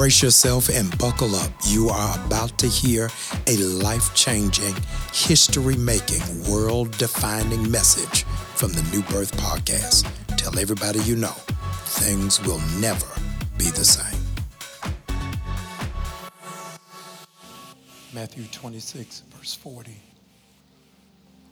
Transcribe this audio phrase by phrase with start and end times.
[0.00, 1.50] Brace yourself and buckle up.
[1.66, 3.10] You are about to hear
[3.46, 4.74] a life changing,
[5.12, 8.24] history making, world defining message
[8.56, 10.10] from the New Birth Podcast.
[10.38, 11.36] Tell everybody you know
[11.84, 13.04] things will never
[13.58, 14.18] be the same.
[18.14, 19.94] Matthew 26, verse 40.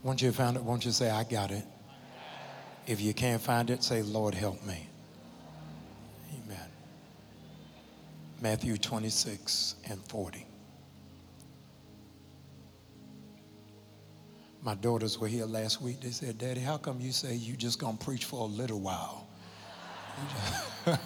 [0.02, 1.66] Once you found it, won't you say, I got it?
[2.86, 4.88] If you can't find it, say, Lord, help me.
[8.40, 10.46] Matthew 26 and 40.
[14.62, 16.00] My daughters were here last week.
[16.00, 19.26] They said, Daddy, how come you say you just to preach for a little while?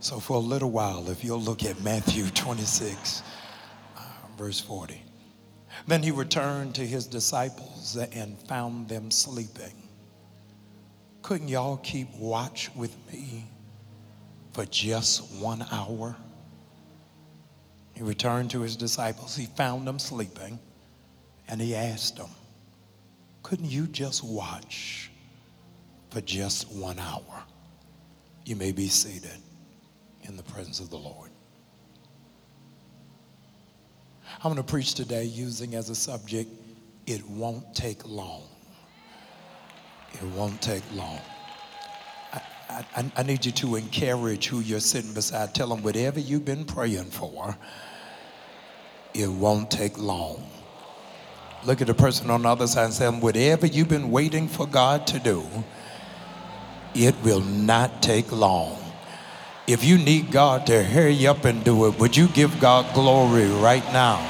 [0.00, 3.22] so, for a little while, if you'll look at Matthew 26,
[3.96, 4.00] uh,
[4.38, 5.02] verse 40.
[5.86, 9.74] Then he returned to his disciples and found them sleeping.
[11.22, 13.44] Couldn't y'all keep watch with me
[14.54, 16.16] for just one hour?
[17.92, 19.36] He returned to his disciples.
[19.36, 20.58] He found them sleeping
[21.48, 22.30] and he asked them,
[23.42, 25.10] Couldn't you just watch
[26.10, 27.44] for just one hour?
[28.44, 29.38] You may be seated
[30.22, 31.30] in the presence of the Lord.
[34.38, 36.50] I'm going to preach today using as a subject,
[37.06, 38.42] it won't take long.
[40.12, 41.20] It won't take long.
[42.68, 45.54] I, I, need you to encourage who you're sitting beside.
[45.54, 47.56] Tell them whatever you've been praying for,
[49.12, 50.42] it won't take long.
[51.64, 54.66] Look at the person on the other side and say, whatever you've been waiting for
[54.66, 55.44] God to do,
[56.94, 58.78] it will not take long.
[59.66, 63.46] If you need God to hurry up and do it, would you give God glory
[63.46, 64.20] right now?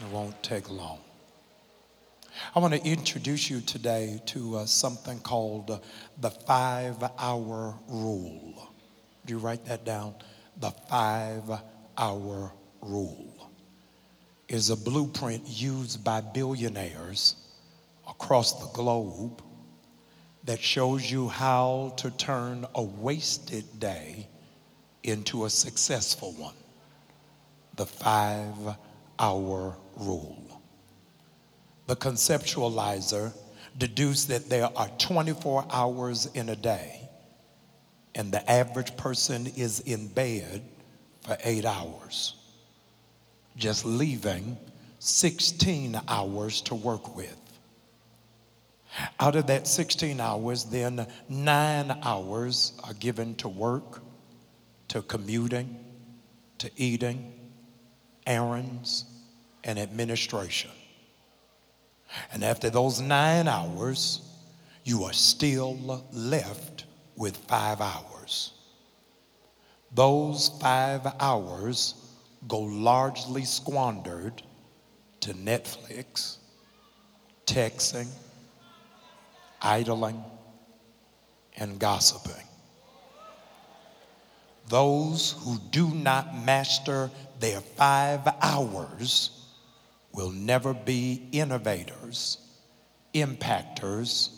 [0.00, 1.03] It won't take long.
[2.56, 5.80] I want to introduce you today to uh, something called uh,
[6.20, 8.72] the five hour rule.
[9.26, 10.14] Do you write that down?
[10.60, 11.50] The five
[11.98, 13.50] hour rule
[14.46, 17.34] is a blueprint used by billionaires
[18.08, 19.42] across the globe
[20.44, 24.28] that shows you how to turn a wasted day
[25.02, 26.54] into a successful one.
[27.74, 28.76] The five
[29.18, 30.43] hour rule.
[31.86, 33.32] The conceptualizer
[33.76, 37.08] deduced that there are 24 hours in a day,
[38.14, 40.62] and the average person is in bed
[41.22, 42.36] for eight hours,
[43.56, 44.56] just leaving
[44.98, 47.36] 16 hours to work with.
[49.18, 54.00] Out of that 16 hours, then nine hours are given to work,
[54.88, 55.76] to commuting,
[56.58, 57.32] to eating,
[58.26, 59.04] errands,
[59.64, 60.70] and administration.
[62.32, 64.20] And after those nine hours,
[64.84, 66.84] you are still left
[67.16, 68.52] with five hours.
[69.92, 71.94] Those five hours
[72.48, 74.42] go largely squandered
[75.20, 76.38] to Netflix,
[77.46, 78.08] texting,
[79.62, 80.22] idling,
[81.56, 82.46] and gossiping.
[84.68, 89.43] Those who do not master their five hours
[90.14, 92.38] will never be innovators,
[93.12, 94.30] impactors,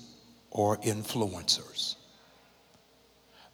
[0.50, 1.96] or influencers.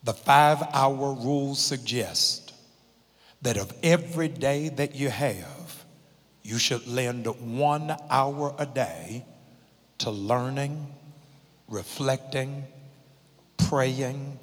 [0.04, 2.52] The five hour rule suggests
[3.42, 5.84] that of every day that you have,
[6.42, 9.24] you should lend one hour a day
[9.98, 10.86] to learning,
[11.68, 12.64] reflecting,
[13.56, 14.38] praying,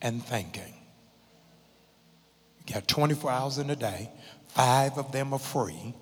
[0.00, 0.74] and thinking.
[2.66, 4.10] You got 24 hours in a day,
[4.48, 5.94] five of them are free,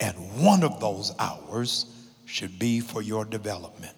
[0.00, 1.86] and one of those hours
[2.24, 3.94] should be for your development.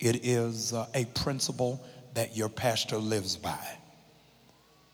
[0.00, 3.78] It is uh, a principle that your pastor lives by.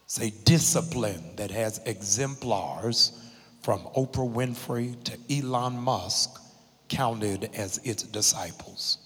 [0.05, 3.21] It's a discipline that has exemplars
[3.63, 6.41] from Oprah Winfrey to Elon Musk
[6.89, 8.99] counted as its disciples.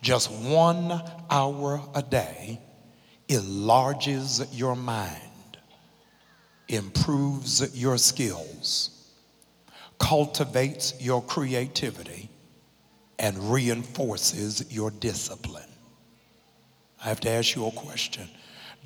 [0.00, 2.60] Just one hour a day
[3.28, 5.58] enlarges your mind,
[6.68, 8.93] improves your skills,
[9.98, 12.28] cultivates your creativity,
[13.18, 15.62] and reinforces your discipline.
[17.02, 18.28] I have to ask you a question.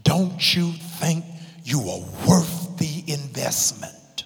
[0.02, 1.24] Don't you think
[1.64, 4.24] you are worth the investment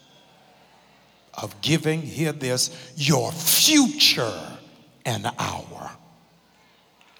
[1.34, 4.40] of giving, hear this, your future
[5.06, 5.90] an hour?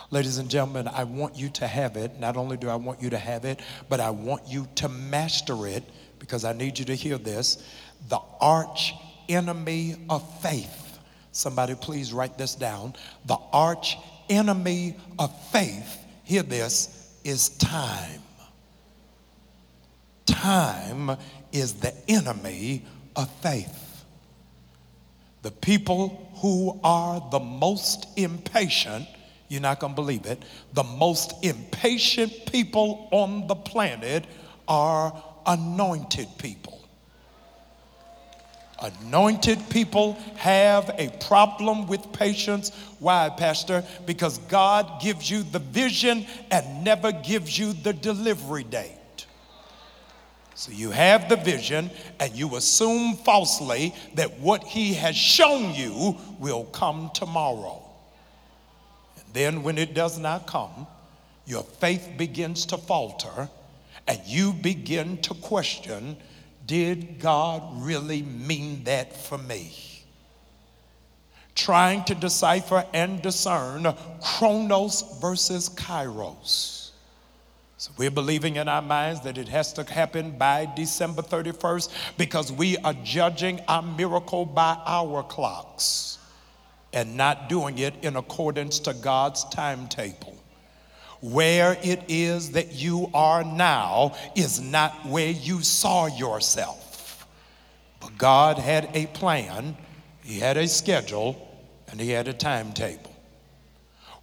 [0.09, 2.19] Ladies and gentlemen, I want you to have it.
[2.19, 5.67] Not only do I want you to have it, but I want you to master
[5.67, 5.83] it
[6.19, 7.63] because I need you to hear this.
[8.09, 8.93] The arch
[9.27, 10.99] enemy of faith.
[11.31, 12.93] Somebody please write this down.
[13.25, 13.97] The arch
[14.29, 18.21] enemy of faith, hear this, is time.
[20.25, 21.17] Time
[21.51, 22.85] is the enemy
[23.15, 23.86] of faith.
[25.47, 29.07] The people who are the most impatient,
[29.47, 34.25] you're not going to believe it, the most impatient people on the planet
[34.67, 36.81] are anointed people.
[38.81, 42.71] Anointed people have a problem with patience.
[42.99, 43.85] Why, Pastor?
[44.05, 48.96] Because God gives you the vision and never gives you the delivery date.
[50.57, 56.17] So you have the vision and you assume falsely that what he has shown you
[56.39, 57.79] will come tomorrow.
[59.17, 60.87] And then when it does not come,
[61.45, 63.49] your faith begins to falter
[64.07, 66.17] and you begin to question
[66.65, 69.75] did God really mean that for me?
[71.53, 73.85] Trying to decipher and discern
[74.21, 76.76] chronos versus kairos.
[77.79, 82.51] So we're believing in our minds that it has to happen by December 31st because
[82.51, 86.17] we are judging our miracle by our clocks
[86.91, 90.35] and not doing it in accordance to God's timetable.
[91.21, 97.27] Where it is that you are now is not where you saw yourself.
[97.99, 99.77] But God had a plan,
[100.23, 101.47] He had a schedule,
[101.89, 103.13] and He had a timetable.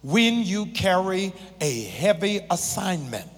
[0.01, 1.31] When you carry
[1.61, 3.29] a heavy assignment,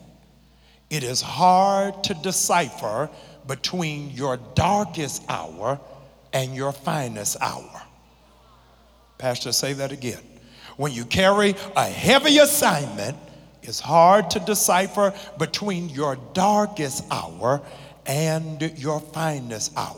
[0.89, 3.09] it is hard to decipher
[3.45, 5.79] between your darkest hour
[6.33, 7.81] and your finest hour.
[9.17, 10.21] Pastor, say that again.
[10.77, 13.17] When you carry a heavy assignment,
[13.63, 17.61] it's hard to decipher between your darkest hour
[18.05, 19.95] and your finest hour.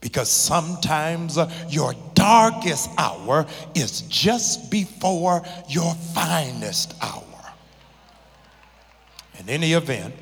[0.00, 1.38] Because sometimes
[1.68, 7.29] your darkest hour is just before your finest hour.
[9.40, 10.14] In any event,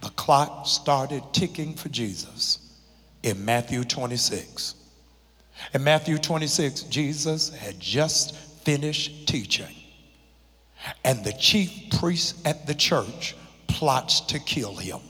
[0.00, 2.58] the clock started ticking for Jesus
[3.22, 4.76] in Matthew 26.
[5.74, 9.74] In Matthew 26, Jesus had just finished teaching,
[11.04, 15.00] and the chief priest at the church plots to kill him.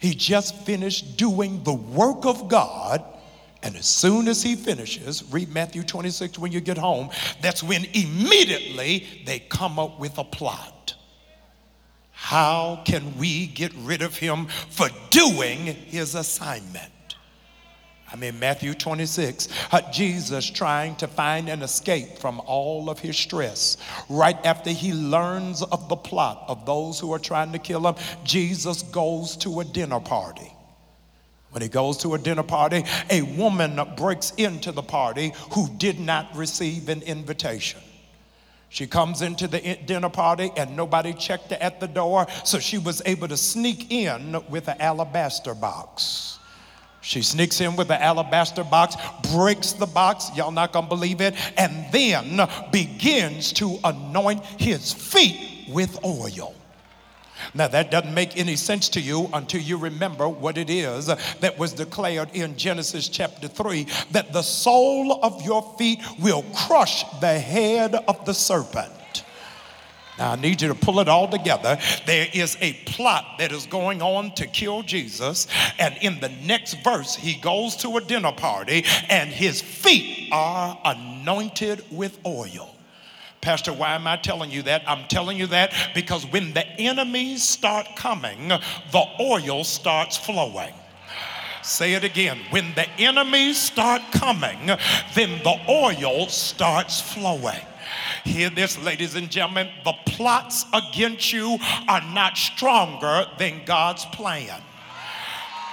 [0.00, 3.04] He just finished doing the work of God.
[3.62, 7.84] And as soon as he finishes, read Matthew 26 when you get home, that's when
[7.84, 10.91] immediately they come up with a plot.
[12.32, 17.16] How can we get rid of him for doing his assignment?
[18.10, 23.18] I mean, Matthew 26, uh, Jesus trying to find an escape from all of his
[23.18, 23.76] stress.
[24.08, 27.96] Right after he learns of the plot of those who are trying to kill him,
[28.24, 30.50] Jesus goes to a dinner party.
[31.50, 36.00] When he goes to a dinner party, a woman breaks into the party who did
[36.00, 37.82] not receive an invitation.
[38.72, 42.78] She comes into the dinner party and nobody checked her at the door, so she
[42.78, 46.38] was able to sneak in with an alabaster box.
[47.02, 48.96] She sneaks in with the alabaster box,
[49.30, 55.66] breaks the box, y'all not gonna believe it, and then begins to anoint his feet
[55.68, 56.54] with oil.
[57.54, 61.58] Now, that doesn't make any sense to you until you remember what it is that
[61.58, 67.38] was declared in Genesis chapter 3 that the sole of your feet will crush the
[67.38, 69.24] head of the serpent.
[70.18, 71.78] Now, I need you to pull it all together.
[72.06, 75.48] There is a plot that is going on to kill Jesus.
[75.78, 80.78] And in the next verse, he goes to a dinner party and his feet are
[80.84, 82.76] anointed with oil.
[83.42, 84.84] Pastor, why am I telling you that?
[84.86, 90.72] I'm telling you that because when the enemies start coming, the oil starts flowing.
[91.62, 92.38] Say it again.
[92.50, 94.70] When the enemies start coming,
[95.14, 97.60] then the oil starts flowing.
[98.24, 99.68] Hear this, ladies and gentlemen.
[99.84, 101.58] The plots against you
[101.88, 104.62] are not stronger than God's plan.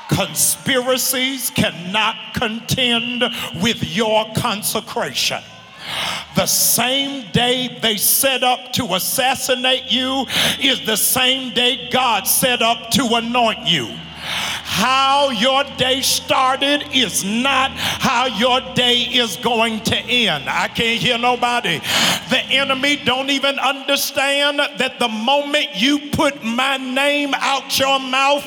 [0.10, 3.24] Conspiracies cannot contend
[3.62, 5.44] with your consecration.
[6.36, 10.26] The same day they set up to assassinate you
[10.62, 13.90] is the same day God set up to anoint you.
[14.72, 20.48] How your day started is not how your day is going to end.
[20.48, 21.80] I can't hear nobody.
[22.30, 28.46] The enemy don't even understand that the moment you put my name out your mouth,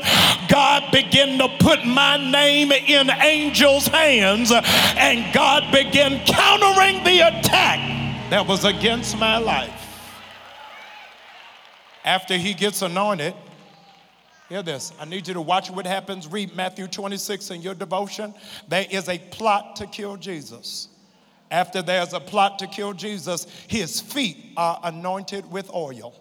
[0.48, 7.80] God began to put my name in angels' hands and God began countering the attack
[8.30, 9.70] that was against my life.
[12.04, 13.34] After he gets anointed,
[14.52, 14.92] Hear this.
[15.00, 16.26] I need you to watch what happens.
[16.26, 18.34] Read Matthew 26 in your devotion.
[18.68, 20.88] There is a plot to kill Jesus.
[21.50, 26.14] After there's a plot to kill Jesus, his feet are anointed with oil.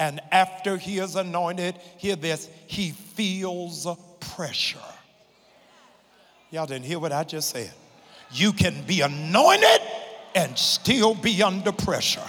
[0.00, 3.86] And after he is anointed, hear this, he feels
[4.18, 4.78] pressure.
[6.50, 7.72] Y'all didn't hear what I just said.
[8.32, 9.80] You can be anointed
[10.34, 12.28] and still be under pressure.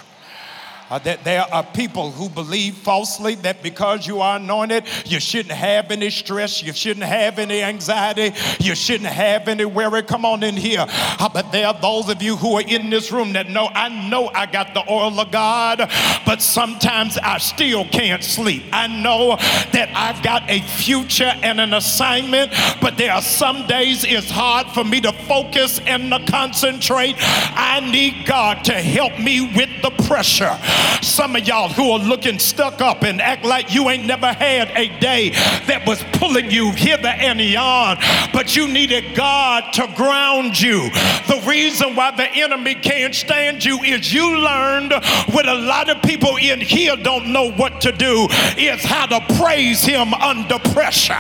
[0.88, 5.54] Uh, that there are people who believe falsely that because you are anointed, you shouldn't
[5.54, 10.04] have any stress, you shouldn't have any anxiety, you shouldn't have any worry.
[10.04, 10.86] Come on in here.
[10.88, 13.90] Uh, but there are those of you who are in this room that know I
[14.10, 15.90] know I got the oil of God,
[16.24, 18.66] but sometimes I still can't sleep.
[18.72, 19.38] I know
[19.72, 24.68] that I've got a future and an assignment, but there are some days it's hard
[24.68, 27.16] for me to focus and to concentrate.
[27.18, 30.56] I need God to help me with the pressure.
[31.02, 34.70] Some of y'all who are looking stuck up and act like you ain't never had
[34.72, 35.30] a day
[35.68, 37.98] that was pulling you hither and yon,
[38.34, 40.90] but you needed God to ground you.
[41.28, 44.94] The reason why the enemy can't stand you is you learned
[45.32, 48.28] what a lot of people in here don't know what to do
[48.58, 51.18] is how to praise him under pressure.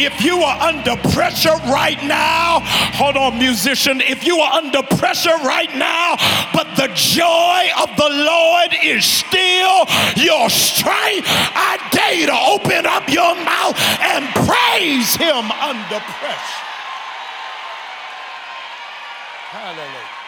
[0.00, 2.60] If you are under pressure right now,
[2.94, 6.16] hold on, musician, if you are under pressure right now,
[6.52, 12.86] but the joy of the Lord is still your strength, I dare you to open
[12.86, 16.64] up your mouth and praise Him under pressure.
[19.50, 20.18] Hallelujah.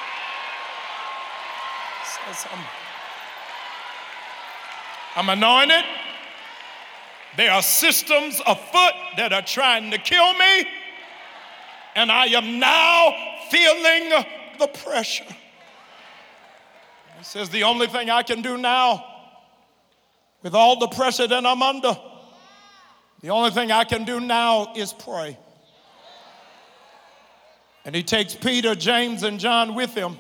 [5.17, 5.85] I'm anointed.
[7.37, 10.67] There are systems afoot that are trying to kill me,
[11.95, 13.15] and I am now
[13.51, 14.25] feeling
[14.59, 15.25] the pressure.
[17.21, 19.05] He says, The only thing I can do now,
[20.43, 21.95] with all the pressure that I'm under,
[23.21, 25.37] the only thing I can do now is pray.
[27.85, 30.19] And he takes Peter, James, and John with him,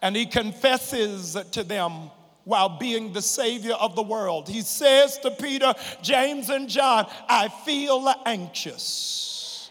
[0.00, 2.10] and he confesses to them
[2.44, 4.48] while being the Savior of the world.
[4.48, 9.70] He says to Peter, James, and John, I feel anxious.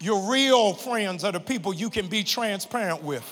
[0.00, 3.24] Your real friends are the people you can be transparent with.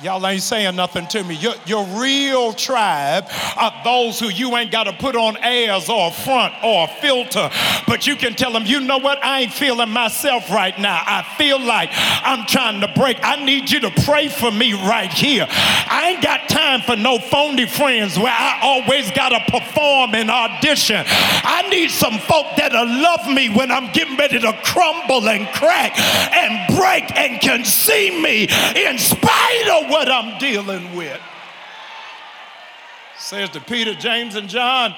[0.00, 1.34] Y'all ain't saying nothing to me.
[1.34, 3.24] Your, your real tribe
[3.56, 6.88] are those who you ain't got to put on airs or a front or a
[7.00, 7.50] filter,
[7.88, 9.18] but you can tell them, you know what?
[9.24, 11.02] I ain't feeling myself right now.
[11.04, 13.18] I feel like I'm trying to break.
[13.22, 15.48] I need you to pray for me right here.
[15.50, 20.30] I ain't got time for no phony friends where I always got to perform and
[20.30, 21.04] audition.
[21.08, 25.98] I need some folk that'll love me when I'm getting ready to crumble and crack
[25.98, 28.44] and break and can see me
[28.76, 31.20] in spite of what I'm dealing with.
[33.18, 34.94] Says to Peter, James, and John,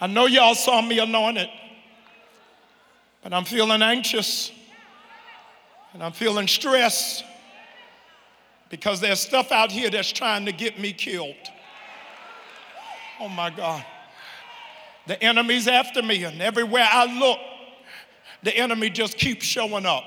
[0.00, 1.48] I know y'all saw me anointed,
[3.22, 4.52] but I'm feeling anxious
[5.92, 7.24] and I'm feeling stressed
[8.68, 11.34] because there's stuff out here that's trying to get me killed.
[13.20, 13.84] Oh my God.
[15.06, 17.38] The enemy's after me, and everywhere I look,
[18.42, 20.04] the enemy just keeps showing up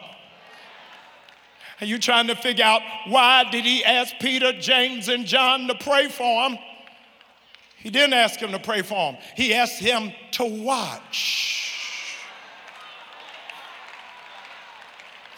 [1.79, 5.75] and you're trying to figure out why did he ask Peter, James, and John to
[5.75, 6.57] pray for him?
[7.77, 12.15] He didn't ask him to pray for him, he asked him to watch.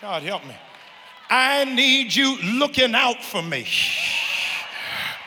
[0.02, 0.56] God help me.
[1.30, 3.68] I need you looking out for me.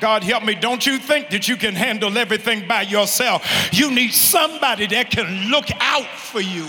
[0.00, 0.54] God help me.
[0.54, 3.70] Don't you think that you can handle everything by yourself?
[3.72, 6.68] You need somebody that can look out for you.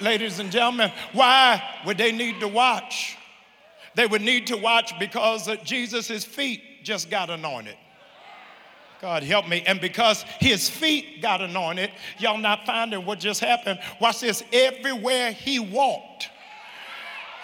[0.00, 3.16] Ladies and gentlemen, why would they need to watch?
[3.94, 7.76] They would need to watch because Jesus' feet just got anointed.
[9.00, 9.62] God help me.
[9.66, 13.78] And because his feet got anointed, y'all not finding what just happened.
[14.00, 14.42] Watch this.
[14.52, 16.30] Everywhere he walked,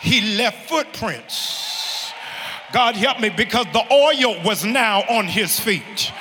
[0.00, 2.12] he left footprints.
[2.72, 6.12] God help me because the oil was now on his feet.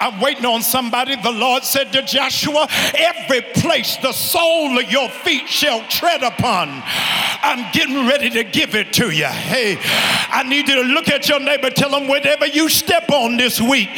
[0.00, 1.16] I'm waiting on somebody.
[1.16, 6.82] The Lord said to Joshua, Every place the sole of your feet shall tread upon,
[7.42, 9.26] I'm getting ready to give it to you.
[9.26, 13.36] Hey, I need you to look at your neighbor, tell them whatever you step on
[13.36, 13.88] this week,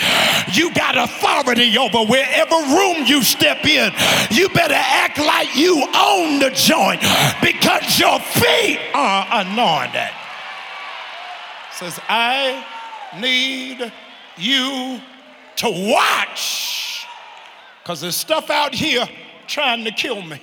[0.52, 3.92] you got authority over wherever room you step in.
[4.30, 7.00] You better act like you own the joint
[7.42, 10.10] because your feet are anointed.
[11.72, 12.64] Says, I
[13.20, 13.92] need
[14.36, 15.00] you
[15.58, 17.06] to watch
[17.82, 19.08] because there's stuff out here
[19.46, 20.40] trying to kill me.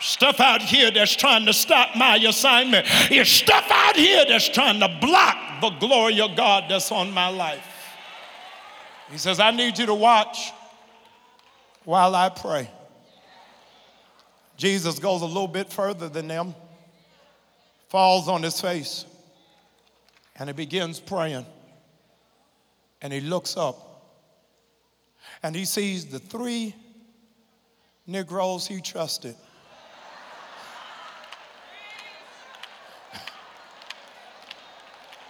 [0.00, 2.86] Stuff out here that's trying to stop my assignment.
[3.08, 7.28] There's stuff out here that's trying to block the glory of God that's on my
[7.28, 7.66] life.
[9.10, 10.52] He says, I need you to watch
[11.84, 12.70] while I pray.
[14.56, 16.54] Jesus goes a little bit further than them,
[17.88, 19.06] falls on his face,
[20.36, 21.46] and he begins praying.
[23.00, 23.87] And he looks up
[25.42, 26.74] and he sees the three
[28.06, 29.36] Negroes he trusted.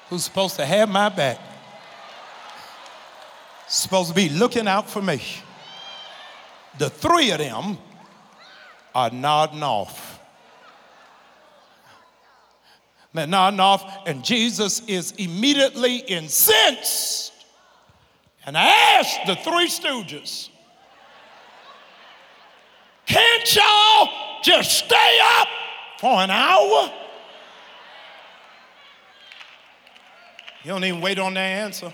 [0.08, 1.38] Who's supposed to have my back,
[3.66, 5.20] supposed to be looking out for me.
[6.78, 7.76] The three of them
[8.94, 10.20] are nodding off.
[13.12, 17.32] They're nodding off, and Jesus is immediately incensed
[18.48, 18.66] and I
[18.98, 20.48] asked the three stooges,
[23.04, 24.08] can't y'all
[24.42, 25.48] just stay up
[26.00, 26.90] for an hour?
[30.62, 31.92] He don't even wait on their answer.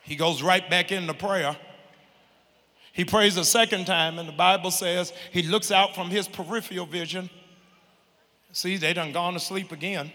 [0.00, 1.54] He goes right back into prayer.
[2.94, 6.86] He prays a second time, and the Bible says he looks out from his peripheral
[6.86, 7.28] vision.
[8.52, 10.10] See, they done gone to sleep again.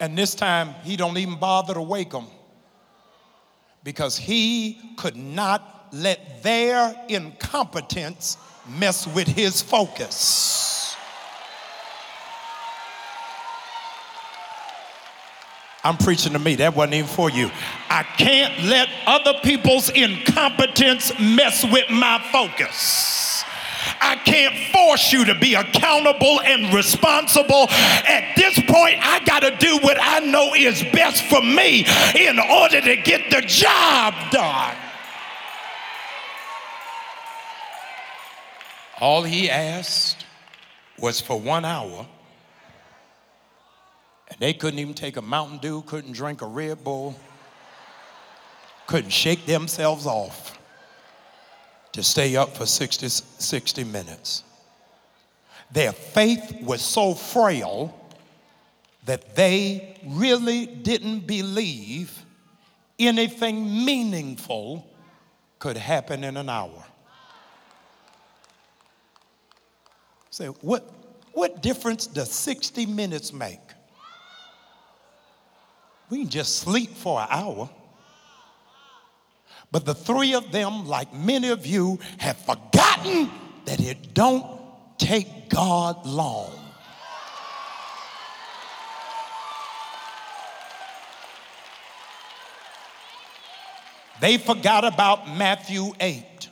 [0.00, 2.26] And this time, he don't even bother to wake them
[3.84, 8.36] because he could not let their incompetence
[8.68, 10.96] mess with his focus.
[15.84, 16.54] I'm preaching to me.
[16.56, 17.50] That wasn't even for you.
[17.90, 23.23] I can't let other people's incompetence mess with my focus.
[24.00, 27.66] I can't force you to be accountable and responsible.
[27.70, 32.38] At this point, I got to do what I know is best for me in
[32.38, 34.76] order to get the job done.
[39.00, 40.24] All he asked
[40.98, 42.06] was for one hour.
[44.28, 47.14] And they couldn't even take a Mountain Dew, couldn't drink a Red Bull,
[48.86, 50.53] couldn't shake themselves off
[51.94, 54.42] to stay up for 60, 60 minutes.
[55.70, 57.96] Their faith was so frail
[59.06, 62.20] that they really didn't believe
[62.98, 64.84] anything meaningful
[65.60, 66.84] could happen in an hour.
[70.30, 70.90] Say, what,
[71.32, 73.60] what difference does 60 minutes make?
[76.10, 77.70] We can just sleep for an hour.
[79.70, 83.30] But the three of them, like many of you, have forgotten
[83.64, 84.46] that it don't
[84.98, 86.52] take God long.
[94.20, 96.48] They forgot about Matthew 8.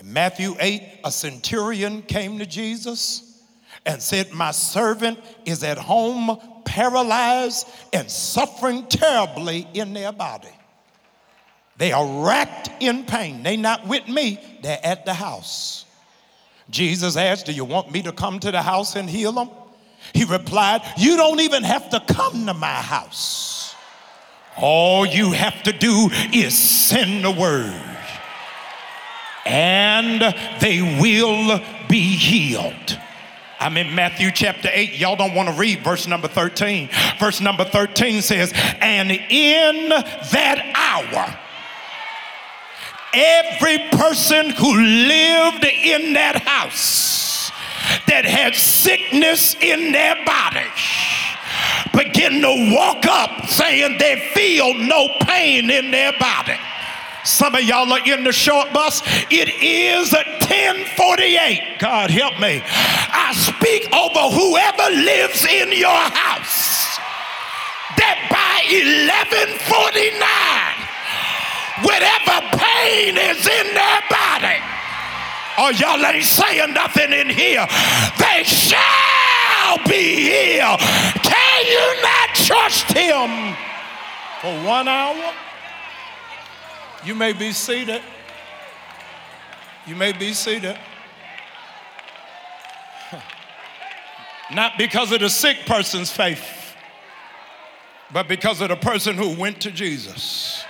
[0.00, 3.42] In Matthew 8, a centurion came to Jesus
[3.84, 10.50] and said, My servant is at home paralyzed and suffering terribly in their body.
[11.78, 13.42] They are racked in pain.
[13.42, 15.84] They not with me, they're at the house.
[16.70, 19.50] Jesus asked, Do you want me to come to the house and heal them?
[20.14, 23.74] He replied, You don't even have to come to my house.
[24.56, 27.74] All you have to do is send the word,
[29.44, 32.98] and they will be healed.
[33.60, 34.98] I'm in Matthew chapter 8.
[34.98, 36.88] Y'all don't want to read verse number 13.
[37.18, 41.38] Verse number 13 says, And in that hour,
[43.16, 47.50] every person who lived in that house
[48.06, 50.68] that had sickness in their body
[51.96, 56.58] begin to walk up saying they feel no pain in their body.
[57.24, 59.02] Some of y'all are in the short bus.
[59.30, 61.78] It is a 1048.
[61.80, 62.62] God help me.
[62.64, 66.76] I speak over whoever lives in your house
[67.96, 70.45] that by 1149,
[71.82, 74.60] whatever pain is in their body,
[75.58, 77.66] or oh, y'all ain't saying nothing in here,
[78.18, 80.80] they shall be healed.
[81.22, 83.56] Can you not trust him
[84.40, 85.32] for one hour?
[87.04, 88.02] You may be seated.
[89.86, 90.76] You may be seated.
[94.52, 96.74] Not because of the sick person's faith,
[98.12, 100.64] but because of the person who went to Jesus.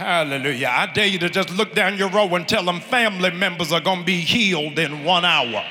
[0.00, 0.68] Hallelujah.
[0.72, 3.82] I dare you to just look down your row and tell them family members are
[3.82, 5.62] going to be healed in one hour.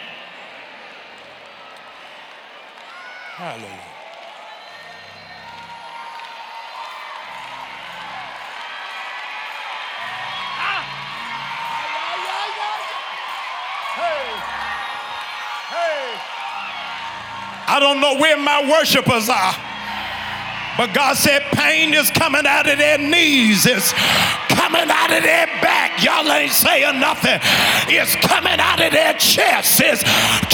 [3.34, 3.86] Hallelujah.
[17.68, 19.69] I don't know where my worshipers are.
[20.80, 23.66] But God said pain is coming out of their knees.
[23.66, 23.92] It's
[24.48, 26.02] coming out of their back.
[26.02, 27.38] Y'all ain't saying nothing.
[27.90, 29.82] It's coming out of their chest.
[29.84, 30.02] It's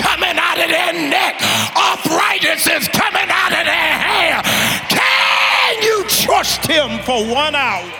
[0.01, 1.39] coming out of their neck.
[1.77, 4.41] Arthritis is coming out of their hair.
[4.89, 7.93] Can you trust him for one hour?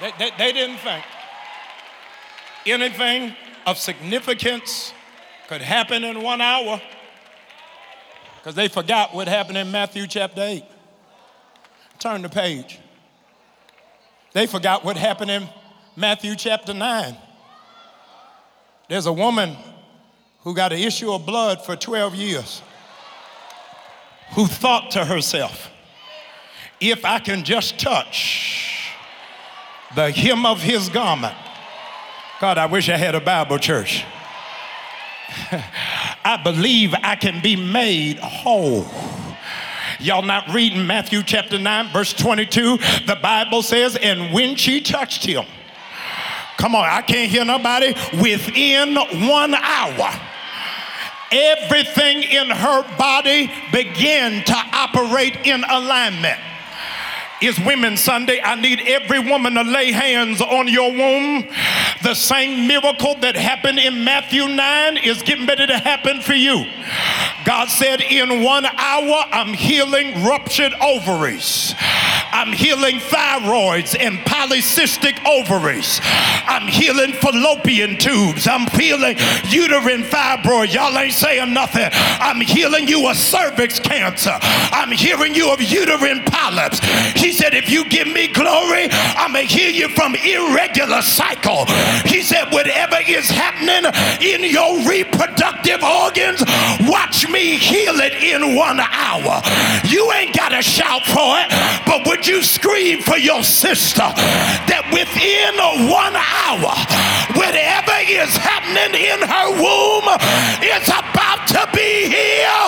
[0.00, 1.04] They, they, they didn't think
[2.66, 4.92] anything of significance
[5.46, 6.82] could happen in one hour
[8.44, 10.62] because they forgot what happened in Matthew chapter 8.
[11.98, 12.78] Turn the page.
[14.34, 15.48] They forgot what happened in
[15.96, 17.16] Matthew chapter 9.
[18.90, 19.56] There's a woman
[20.40, 22.60] who got an issue of blood for 12 years
[24.34, 25.70] who thought to herself,
[26.82, 28.90] if I can just touch
[29.94, 31.34] the hem of his garment,
[32.42, 34.04] God, I wish I had a Bible church.
[36.24, 38.86] I believe I can be made whole.
[40.00, 42.78] Y'all not reading Matthew chapter 9, verse 22?
[43.06, 45.44] The Bible says, and when she touched him,
[46.56, 48.96] come on, I can't hear nobody, within
[49.28, 50.10] one hour
[51.34, 56.38] everything in her body began to operate in alignment.
[57.40, 58.40] It's Women's Sunday.
[58.42, 61.48] I need every woman to lay hands on your womb.
[62.02, 66.64] The same miracle that happened in Matthew 9 is getting ready to happen for you.
[67.44, 71.74] God said, In one hour, I'm healing ruptured ovaries.
[72.34, 76.00] I'm healing thyroids and polycystic ovaries.
[76.02, 78.48] I'm healing fallopian tubes.
[78.48, 79.16] I'm healing
[79.46, 80.74] uterine fibroid.
[80.74, 81.88] Y'all ain't saying nothing.
[81.92, 84.36] I'm healing you of cervix cancer.
[84.42, 86.80] I'm healing you of uterine polyps.
[87.14, 91.66] He said, If you give me glory, I'm going to heal you from irregular cycle.
[92.04, 93.86] He said, Whatever is happening
[94.20, 96.42] in your reproductive organs,
[96.90, 99.40] watch me heal it in one hour.
[99.86, 101.48] You ain't got to shout for it,
[101.86, 104.06] but you scream for your sister
[104.70, 105.54] that within
[105.88, 106.74] one hour,
[107.36, 110.06] whatever is happening in her womb
[110.62, 112.62] is about to be here?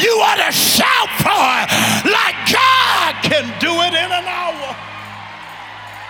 [0.00, 1.68] You ought to shout for it
[2.10, 4.74] like God can do it in an hour.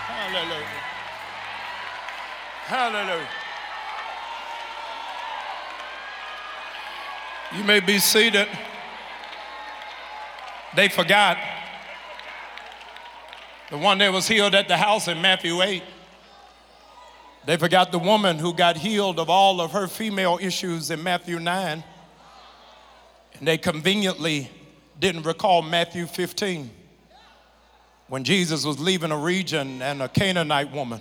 [0.06, 0.78] Hallelujah.
[2.66, 3.28] Hallelujah.
[7.56, 8.48] You may be seated.
[10.74, 11.38] They forgot
[13.70, 15.82] the one that was healed at the house in Matthew 8.
[17.46, 21.38] They forgot the woman who got healed of all of her female issues in Matthew
[21.38, 21.84] 9.
[23.38, 24.50] And they conveniently
[24.98, 26.70] didn't recall Matthew 15
[28.08, 31.00] when Jesus was leaving a region and a Canaanite woman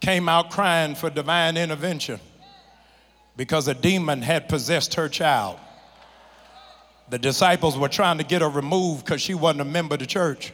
[0.00, 2.18] came out crying for divine intervention
[3.36, 5.58] because a demon had possessed her child.
[7.10, 10.06] The disciples were trying to get her removed because she wasn't a member of the
[10.06, 10.52] church,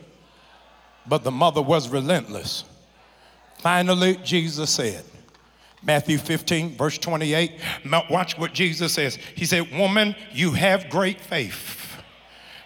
[1.08, 2.64] but the mother was relentless.
[3.58, 5.04] Finally, Jesus said,
[5.82, 7.52] Matthew 15, verse 28,
[8.10, 9.16] watch what Jesus says.
[9.34, 11.76] He said, Woman, you have great faith.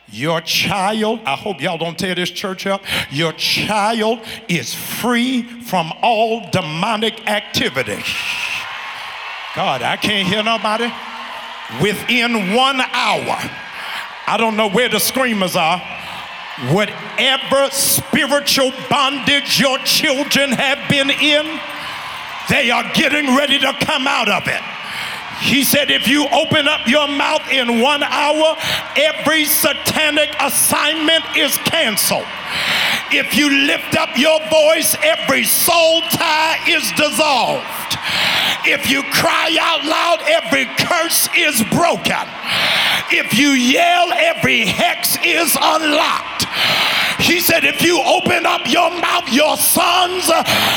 [0.09, 2.83] Your child, I hope y'all don't tear this church up.
[3.11, 8.03] Your child is free from all demonic activity.
[9.55, 10.91] God, I can't hear nobody.
[11.81, 13.39] Within one hour,
[14.27, 15.81] I don't know where the screamers are.
[16.71, 21.61] Whatever spiritual bondage your children have been in,
[22.51, 24.61] they are getting ready to come out of it.
[25.43, 28.57] He said, if you open up your mouth in one hour,
[28.97, 32.27] every satanic assignment is canceled.
[33.11, 37.99] If you lift up your voice, every soul tie is dissolved.
[38.65, 42.25] If you cry out loud, every curse is broken.
[43.11, 46.47] If you yell, every hex is unlocked.
[47.21, 50.31] He said, if you open up your mouth, your sons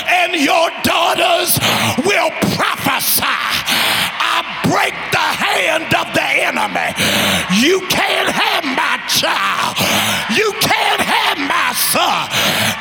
[0.07, 1.59] and your daughters
[2.05, 3.25] will prophesy
[4.35, 6.91] I break the hand of the enemy.
[7.63, 9.79] You can't have my child.
[10.35, 12.27] You can't have my son.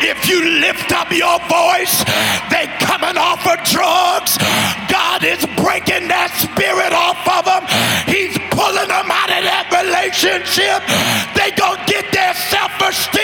[0.02, 2.02] If you lift up your voice,
[2.50, 4.34] they coming off of drugs.
[4.90, 7.62] God is breaking that spirit off of them.
[8.10, 10.82] He's pulling them out of that relationship.
[11.38, 11.78] They gonna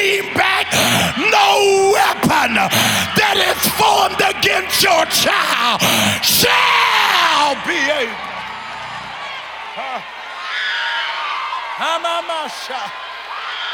[0.00, 0.66] get back.
[1.16, 5.80] No weapon that is formed against your child
[6.24, 8.16] shall be able.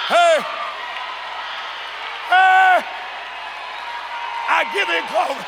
[0.06, 0.38] Hey.
[2.30, 2.78] Hey.
[4.48, 5.46] I give him glory.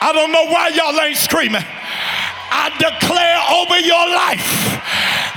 [0.00, 1.64] I don't know why y'all ain't screaming.
[2.50, 4.68] I declare over your life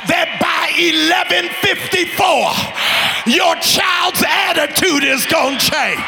[0.08, 6.02] that by 1154, your child's attitude is going to change.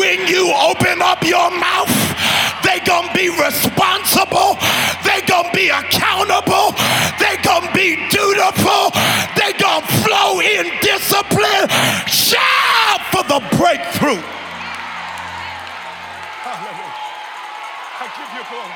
[0.00, 1.92] When you open up your mouth,
[2.64, 4.56] they going to be responsible.
[5.04, 6.72] they going to be accountable.
[7.20, 8.88] they going to be dutiful.
[9.36, 11.68] they going to flow in discipline.
[12.08, 14.24] Shout for the breakthrough.
[18.00, 18.72] I give you glory.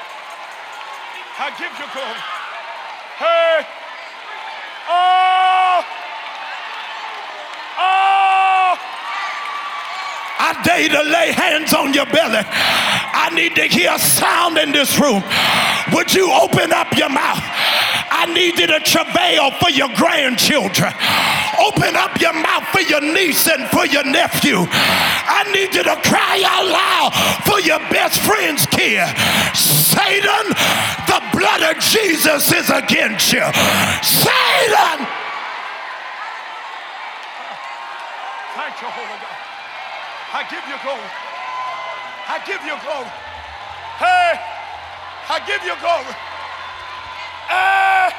[1.40, 2.20] I give you glory.
[3.18, 3.77] Hey.
[4.88, 5.84] Oh.
[7.78, 8.76] Oh.
[10.40, 12.40] I dare you to lay hands on your belly.
[12.42, 15.22] I need to hear a sound in this room.
[15.92, 17.42] Would you open up your mouth?
[18.10, 20.92] I need you to travail for your grandchildren.
[21.60, 24.64] Open up your mouth for your niece and for your nephew.
[24.64, 27.10] I need you to cry out loud
[27.44, 29.06] for your best friend's kid.
[29.54, 30.54] Satan,
[31.08, 33.44] the blood of Jesus is against you.
[34.04, 34.98] Satan!
[38.54, 39.38] Thank you, Holy God.
[40.30, 41.10] I give you glory.
[42.28, 43.10] I give you glory.
[43.96, 44.36] Hey,
[45.30, 46.14] I give you glory.
[47.48, 48.12] Hey.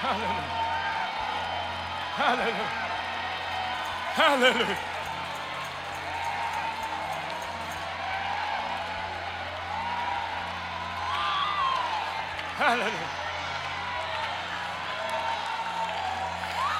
[0.00, 0.56] Hallelujah.
[2.16, 2.86] Hallelujah.
[4.16, 4.56] Hallelujah.
[4.56, 4.85] Hallelujah.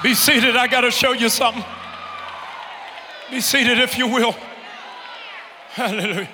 [0.07, 0.55] Be seated.
[0.55, 1.65] I got to show you something.
[3.29, 4.33] Be seated if you will.
[5.71, 6.29] Hallelujah.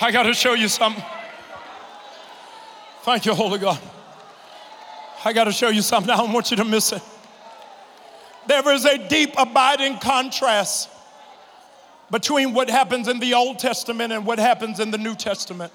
[0.00, 1.02] I got to show you something.
[3.02, 3.80] Thank you, Holy God.
[5.24, 6.08] I got to show you something.
[6.08, 7.02] I don't want you to miss it.
[8.46, 10.88] There is a deep, abiding contrast
[12.12, 15.72] between what happens in the Old Testament and what happens in the New Testament.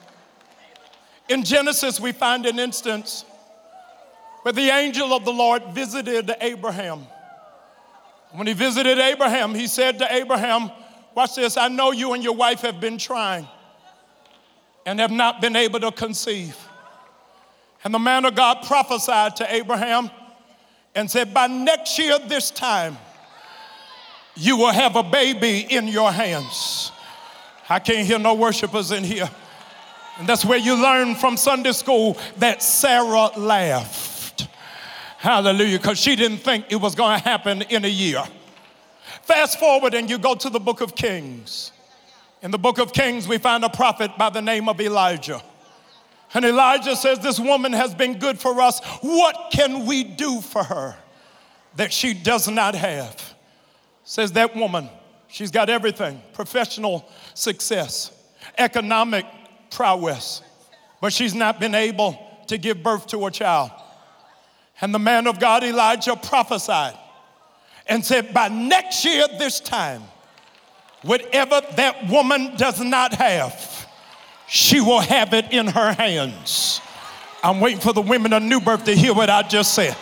[1.28, 3.26] In Genesis, we find an instance
[4.46, 7.08] where the angel of the Lord visited Abraham.
[8.30, 10.70] When he visited Abraham, he said to Abraham,
[11.16, 13.48] Watch this, I know you and your wife have been trying
[14.86, 16.56] and have not been able to conceive.
[17.84, 20.12] And the man of God prophesied to Abraham
[20.94, 23.00] and said, By next year, this time,
[24.36, 26.92] you will have a baby in your hands.
[27.68, 29.28] I can't hear no worshipers in here.
[30.20, 34.15] And that's where you learn from Sunday school that Sarah laughed.
[35.26, 38.24] Hallelujah, because she didn't think it was going to happen in a year.
[39.24, 41.72] Fast forward and you go to the book of Kings.
[42.44, 45.42] In the book of Kings, we find a prophet by the name of Elijah.
[46.36, 48.80] And Elijah says, This woman has been good for us.
[49.02, 50.96] What can we do for her
[51.76, 53.34] that she does not have?
[54.04, 54.90] Says that woman,
[55.28, 58.12] she's got everything professional success,
[58.60, 59.26] economic
[59.72, 60.44] prowess,
[61.02, 63.72] but she's not been able to give birth to a child.
[64.82, 66.98] And the man of God, Elijah, prophesied
[67.88, 70.04] and said, By next year, this time,
[71.04, 73.88] whatever that woman does not have,
[74.48, 76.82] she will have it in her hands.
[77.44, 79.96] I'm waiting for the women of New Birth to hear what I just said.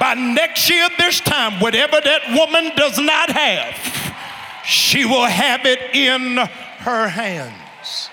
[0.00, 4.14] by next year, this time, whatever that woman does not have,
[4.64, 8.10] she will have it in her hands.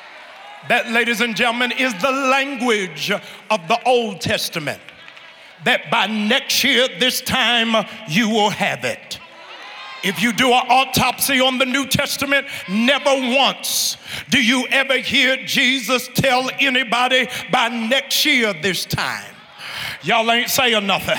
[0.68, 4.80] That, ladies and gentlemen, is the language of the Old Testament.
[5.66, 9.20] That by next year, this time, you will have it.
[10.04, 13.98] If you do an autopsy on the New Testament, never once
[14.30, 19.36] do you ever hear Jesus tell anybody by next year this time.
[20.04, 21.18] Y'all ain't saying nothing.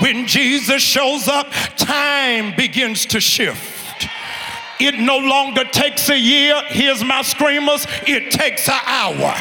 [0.00, 4.08] When Jesus shows up, time begins to shift.
[4.80, 6.60] It no longer takes a year.
[6.66, 7.86] Here's my screamers.
[8.06, 9.34] It takes an hour.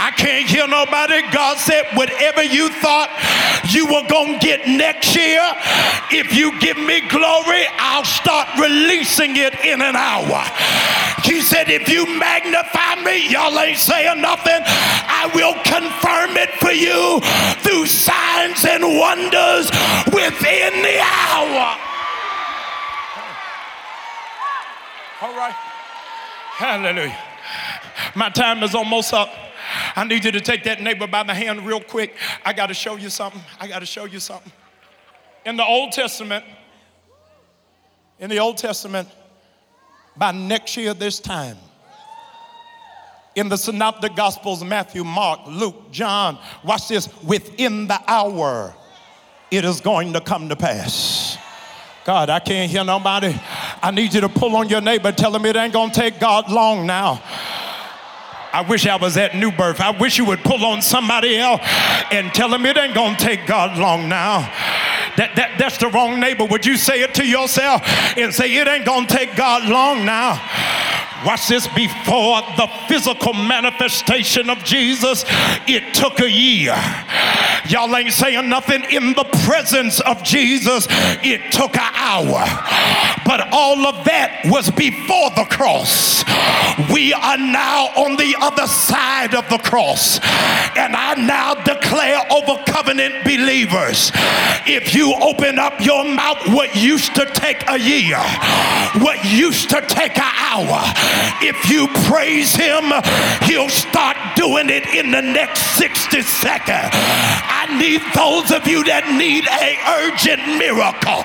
[0.00, 1.20] I can't hear nobody.
[1.30, 3.12] God said, whatever you thought
[3.68, 5.44] you were going to get next year,
[6.08, 10.40] if you give me glory, I'll start releasing it in an hour.
[11.22, 16.72] He said, if you magnify me, y'all ain't saying nothing, I will confirm it for
[16.72, 17.20] you
[17.60, 19.68] through signs and wonders
[20.16, 21.76] within the hour.
[25.20, 25.52] All right.
[26.56, 27.18] Hallelujah.
[28.14, 29.49] My time is almost up.
[29.96, 32.16] I need you to take that neighbor by the hand real quick.
[32.44, 33.40] I got to show you something.
[33.58, 34.52] I got to show you something.
[35.44, 36.44] In the Old Testament,
[38.18, 39.08] in the Old Testament,
[40.16, 41.56] by next year, this time,
[43.34, 48.74] in the Synoptic Gospels, Matthew, Mark, Luke, John, watch this, within the hour,
[49.50, 51.38] it is going to come to pass.
[52.04, 53.34] God, I can't hear nobody.
[53.82, 56.50] I need you to pull on your neighbor, tell him it ain't gonna take God
[56.50, 57.22] long now.
[58.52, 59.80] I wish I was at New Birth.
[59.80, 61.60] I wish you would pull on somebody else
[62.10, 64.40] and tell them it ain't gonna take God long now.
[65.16, 66.44] That, that, that's the wrong neighbor.
[66.44, 67.82] Would you say it to yourself
[68.16, 70.40] and say, It ain't gonna take God long now?
[71.24, 75.24] Watch this before the physical manifestation of Jesus,
[75.68, 76.74] it took a year.
[77.68, 80.86] Y'all ain't saying nothing in the presence of Jesus,
[81.22, 82.42] it took an hour.
[83.26, 86.24] But all of that was before the cross.
[86.92, 90.18] We are now on the other side of the cross.
[90.76, 94.12] And I now declare over covenant believers
[94.66, 98.18] if you open up your mouth, what used to take a year,
[99.02, 100.80] what used to take an hour,
[101.42, 102.92] if you praise him,
[103.42, 106.90] he'll start doing it in the next 60 seconds.
[106.92, 111.22] I need those of you that need a urgent miracle.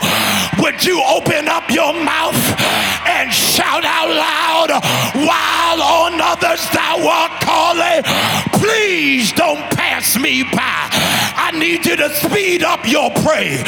[0.62, 2.38] Would you open up your mouth
[3.08, 4.72] and shout out loud
[5.14, 8.04] while on others thou art calling?
[8.60, 10.90] Please don't pass me by.
[11.38, 13.62] I need you to speed up your praise.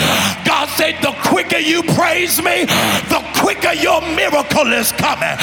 [0.45, 2.65] God said, the quicker you praise me,
[3.11, 5.37] the quicker your miracle is coming.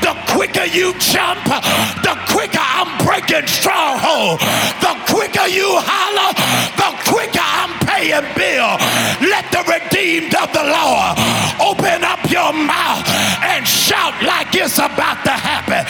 [0.00, 4.40] The quicker you jump, the quicker I'm breaking stronghold.
[4.80, 6.32] The quicker you holler,
[6.78, 8.72] the quicker I'm paying bill.
[9.20, 11.12] Let the redeemed of the Lord
[11.60, 13.04] open up your mouth
[13.44, 15.84] and shout like it's about to happen.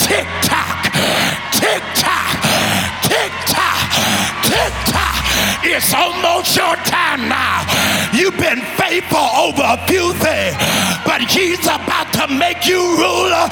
[0.00, 0.88] Tick tock,
[1.52, 2.32] tick tock,
[3.04, 3.88] tick tock,
[4.48, 5.20] tick tock.
[5.62, 7.66] It's almost your time now.
[8.12, 10.56] You've been faithful over a few things,
[11.04, 13.46] but he's about to make you ruler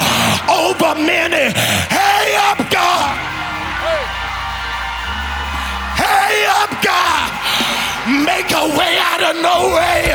[0.49, 1.53] over many.
[1.93, 2.18] Hey
[8.09, 10.09] Make a way out of no way.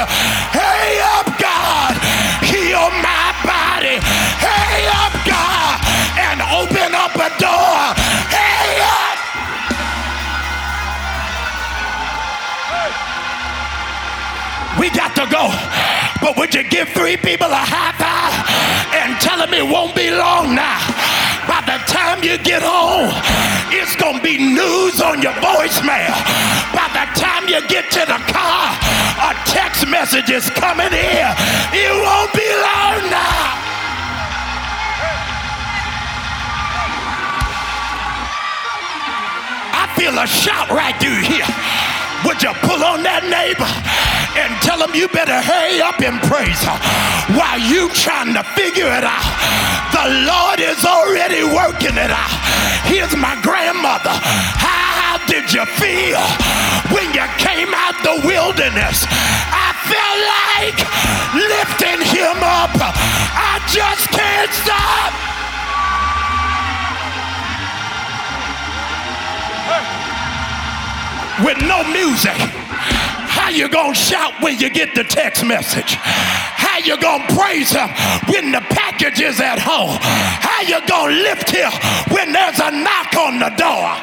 [0.51, 1.95] Hey up, God.
[2.43, 4.03] Heal my body.
[4.43, 5.79] Hey up, God.
[6.19, 7.95] And open up a door.
[8.35, 9.15] Hey up.
[14.81, 15.55] We got to go.
[16.21, 18.35] But would you give three people a high five
[19.07, 20.94] and tell them it won't be long now?
[21.75, 23.11] The time you get home,
[23.75, 26.15] it's going to be news on your voicemail.
[26.71, 28.79] By the time you get to the car,
[29.19, 31.27] a text message is coming in.
[31.75, 33.59] It won't be long now.
[39.75, 41.94] I feel a shout right through here.
[42.25, 43.69] Would you pull on that neighbor
[44.41, 46.79] and tell him you better hurry up and praise her
[47.37, 49.29] while you trying to figure it out?
[49.93, 52.33] The Lord is already working it out.
[52.89, 54.17] Here's my grandmother.
[54.17, 56.25] How did you feel
[56.97, 59.05] when you came out the wilderness?
[59.05, 60.79] I felt like
[61.37, 62.73] lifting him up.
[62.73, 65.34] I just can't stop.
[71.43, 72.37] with no music?
[73.35, 75.95] How you gonna shout when you get the text message?
[75.95, 77.89] How you gonna praise him
[78.29, 79.99] when the package is at home?
[80.01, 81.73] How you gonna lift him
[82.15, 83.97] when there's a knock on the door?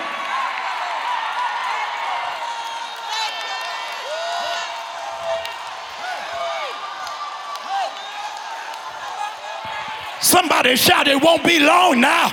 [10.22, 12.32] Somebody shout, it won't be long now.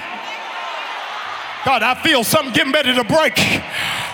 [1.65, 3.37] God, I feel something getting ready to break.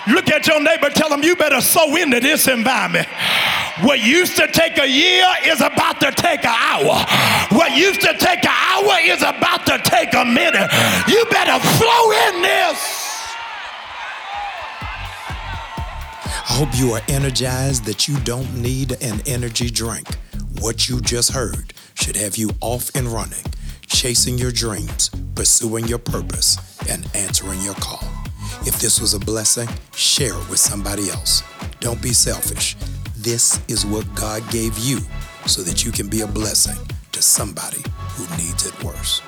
[0.07, 3.07] Look at your neighbor, tell them you better sow into this environment.
[3.81, 7.05] What used to take a year is about to take an hour.
[7.57, 10.71] What used to take an hour is about to take a minute.
[11.07, 13.01] You better flow in this.
[16.47, 20.07] I hope you are energized that you don't need an energy drink.
[20.61, 23.43] What you just heard should have you off and running,
[23.87, 28.14] chasing your dreams, pursuing your purpose, and answering your call.
[28.65, 31.43] If this was a blessing, share it with somebody else.
[31.81, 32.75] Don't be selfish.
[33.15, 34.99] This is what God gave you
[35.45, 36.77] so that you can be a blessing
[37.11, 37.83] to somebody
[38.15, 39.21] who needs it worse.